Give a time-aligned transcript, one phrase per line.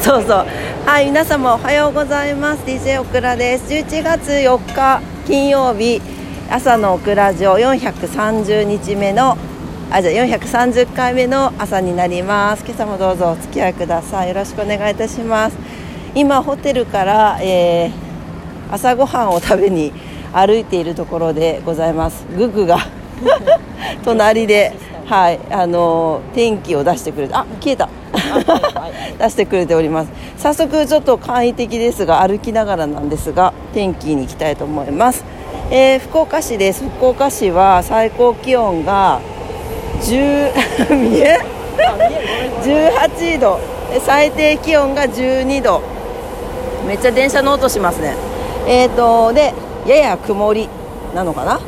[0.00, 0.46] そうそう。
[0.86, 2.64] はい皆様おはようございます。
[2.64, 3.72] DJ オクラです。
[3.72, 6.00] 11月4日金曜日
[6.50, 9.36] 朝のオクラジオ430日目の
[9.90, 12.64] あじゃあ430回目の朝になります。
[12.64, 14.28] 今朝もどうぞお付き合いください。
[14.28, 15.56] よろしくお願いいたします。
[16.14, 19.92] 今ホテルから、えー、朝ごはんを食べに
[20.32, 22.24] 歩いているところでございます。
[22.36, 22.78] ググが
[24.04, 24.72] 隣で
[25.06, 27.88] はいあの天気を出してくれてあ消えた
[29.18, 30.10] 出してくれております。
[30.36, 35.24] 早速ちょっと簡易的ですが歩きながらなんですが天気に行きたいと思います、
[35.70, 36.84] えー、福岡市です。
[36.98, 39.20] 福岡市は最高気温が
[40.02, 40.52] 10
[40.96, 41.38] 見え
[42.62, 43.58] ？18度。
[44.04, 45.80] 最低気温が12度。
[46.86, 48.14] めっちゃ電車の音しますね。
[48.66, 49.54] えーとで
[49.86, 50.68] やや曇り
[51.14, 51.58] なのかな？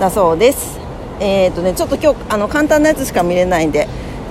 [0.00, 0.80] だそうです。
[1.20, 3.86] えーとねちょっと今日あの簡単なやつしか見れないんで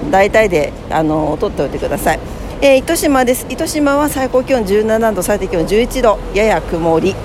[0.09, 2.19] 大体であの取っておいてください、
[2.61, 3.45] えー、糸島です。
[3.49, 7.15] 糸島は最高気温17度最低気温11度やや曇り、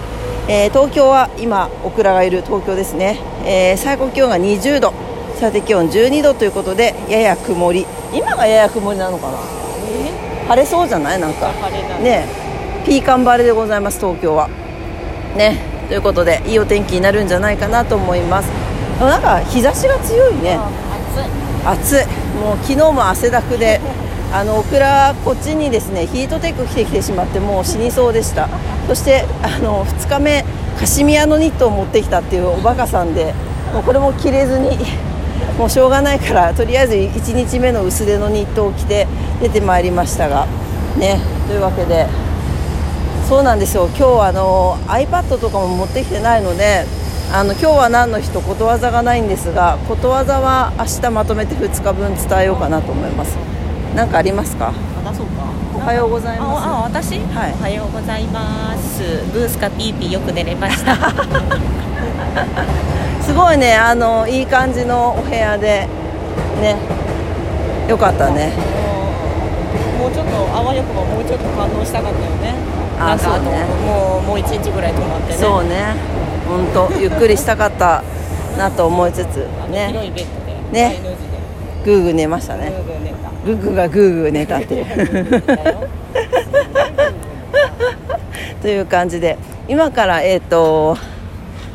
[0.48, 4.92] えー、東京は今オクラがいる東京ですね、えー、最高気温が20度
[5.40, 7.86] 最低気温12度ということでやや曇り。
[8.12, 11.20] 今がやや曇りなのかな、えー、晴れそうじゃない？
[11.20, 11.52] なんか。
[12.02, 12.26] ね
[12.86, 14.48] ピーカン晴れでございます東京は。
[15.36, 15.58] ね。
[15.88, 18.48] ということでいいお天気になるんじゃないかなと思います。
[19.00, 20.56] なんか日差しが強いね。
[20.56, 22.06] 暑い暑い。
[22.36, 23.80] もう昨日も汗だくで
[24.32, 28.48] あのオクラこっちにですねヒートテック着てきてしまってもう死にそうでした。
[28.86, 30.44] そしてあの2日目
[30.78, 33.34] カシミヤのニットを持ってきたっていうおバカさんで
[33.72, 34.78] もうこれも着れずに
[35.58, 39.06] もうしょうがないからとりあえず1日目の薄手のニットを着て
[39.40, 40.46] 出てまいりましたが
[40.96, 41.18] ね。
[41.48, 42.06] というわけで
[43.28, 43.88] そうなんですよ。
[43.88, 46.84] 今日あの iPad とかも持ってきてないので
[47.32, 53.36] あの今日は何の日とことわざがないんですがことわざは明日まとめて2日分伝えようかなと思います。
[53.94, 54.72] 何かありますか？
[55.12, 55.44] そうか。
[55.74, 56.66] おはようございます。
[56.66, 59.02] ああ私、はい、おはようございます。
[59.32, 60.96] ブースかピーピーよく寝れました。
[63.22, 65.88] すごいねあのいい感じのお部屋で
[66.60, 66.76] ね
[67.88, 68.52] よかったね。
[70.00, 72.54] もうちょっとあわよくばもうちょっと感動したかったよね。
[73.00, 73.64] あそうね。
[73.84, 75.38] もうもう一日ぐらい泊まってね。
[75.38, 75.96] そうね
[76.48, 78.02] 本当ゆっくりしたかった
[78.56, 80.12] なと思いつつね。
[80.72, 80.96] ね。
[81.84, 82.72] グーグー寝ましたね。
[83.44, 84.86] グーグーがグーグー寝たっていう。
[88.62, 90.96] という感じで今からえっ、ー、と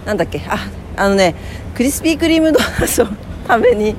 [0.05, 0.41] なんだっけ？
[0.47, 0.67] あ
[0.97, 1.35] あのね
[1.75, 3.07] クリスピークリームドーナツを
[3.47, 3.95] 食べに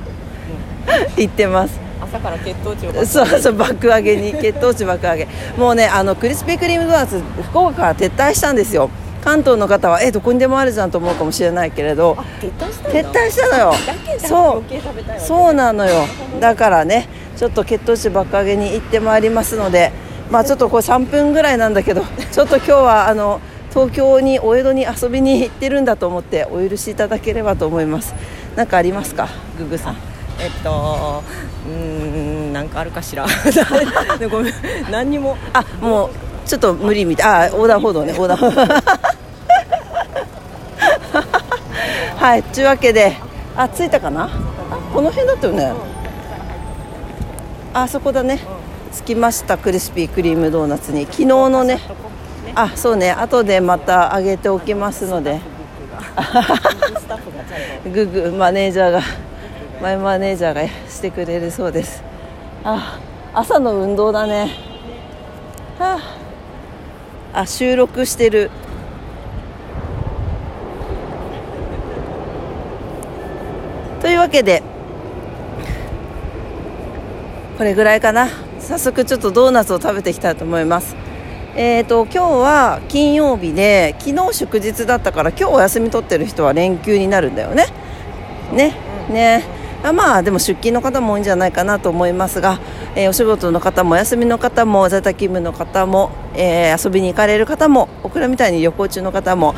[1.17, 1.79] 行ってます。
[2.01, 4.33] 朝から血糖値をそうそう爆上げに。
[4.33, 5.27] 血糖値爆上げ。
[5.57, 7.19] もうねあのクリスピークリームドーナツ
[7.49, 8.89] 福岡から撤退したんですよ
[9.23, 13.73] 関東の方はえどこにでもあるじゃんと思うかもしれないけれど撤退したのよ。
[14.19, 14.63] そ
[15.17, 15.19] う。
[15.19, 16.05] そうなのよ。
[16.39, 17.07] だからね
[17.37, 19.91] ちょっと血糖値ばっかげに行ってまいりますので
[20.29, 22.01] まあちょっとこれ3分ぐらいなんだけど
[22.31, 23.39] ちょっと今日はあの
[23.73, 28.13] 東京にお江戸に遊びに行ってるんだと思ってお許しいただければと思います。
[28.55, 29.29] 何かありますか？
[29.57, 29.95] ググさん。
[30.39, 31.23] えっと
[31.67, 33.25] うんなんかあるかしら？
[34.29, 34.53] ごめん
[34.91, 35.37] 何にも。
[35.53, 36.09] あもう
[36.45, 37.47] ちょっと無理みたい。
[37.47, 38.61] あ横断歩道ね横断歩道
[42.23, 43.17] はいというわけで
[43.53, 44.29] あ着いたかな？
[44.93, 45.73] この辺だったよね。
[47.73, 48.39] あそこだね。
[48.93, 51.03] 着きましたクリスピークリームドーナツに。
[51.03, 51.81] 昨日のね
[52.55, 53.11] あそうね。
[53.11, 55.41] 後でまた上げておきますので。
[57.93, 59.01] ググマネージャーが
[59.81, 62.01] マイマネージャーがしてくれるそうです。
[62.63, 63.01] あ
[63.33, 64.49] 朝の運動だね。
[65.77, 65.99] は
[67.33, 67.41] あ。
[67.41, 68.49] あ収録してる
[74.01, 74.63] というわけで
[77.57, 78.29] これぐらいかな。
[78.59, 80.95] 早速ちょっとドーナツを食べていきたいと思います。
[81.55, 87.67] えーと、今日は金曜日で昨日祝日だったから今日お休み取ってる人は連休になるんだよね。
[88.53, 88.73] ね
[89.09, 89.43] ね。
[89.83, 92.59] まあでも出勤の方も多いんじゃないかなと思いますが、
[92.95, 99.53] えー、お仕事の方もお休みの方も在宅勤務の方も、えー、遊びに行かれる方も僕らみたいに旅行中の方も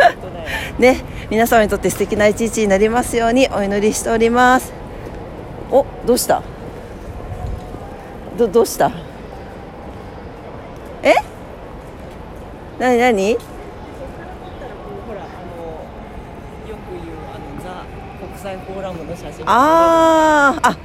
[0.78, 1.00] ね
[1.30, 4.72] 皆様にとって素敵な一日になりますようにお祈りしております。
[5.70, 6.42] おどうした？
[8.36, 8.90] どどうした？
[11.02, 11.14] え？
[12.78, 13.38] 何何？
[18.42, 20.76] 際フォーラムの写真あああ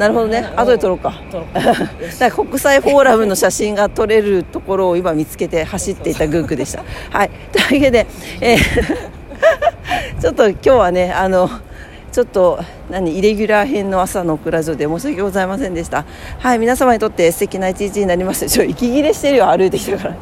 [0.00, 0.50] なるほどね。
[0.56, 1.12] 後で撮ろうか。
[2.18, 6.82] だ国際フォーラムの写真が撮れるところを今見つけて走っていたグークでした。
[7.10, 7.30] はい。
[7.52, 8.06] というわけで、
[8.40, 8.60] えー、
[10.22, 11.50] ちょっと今日はねあの
[12.12, 16.06] ちょっと何イレギュラー編の朝のオクラジオで申し訳ございませんでした。
[16.38, 16.58] はい。
[16.58, 19.48] 皆様にとって素敵な一日になりますちょ息切れしてるよ。
[19.48, 20.14] 歩いてきてるから。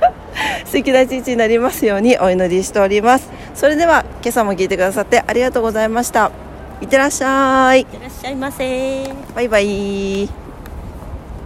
[0.64, 3.28] 素敵な一日になりますようにお祈りしております。
[3.54, 6.49] それでは今朝も聞いてくださってありがとうございました
[6.80, 7.80] いってらっしゃい。
[7.80, 9.12] いってらっしゃいませ。
[9.34, 10.49] バイバイ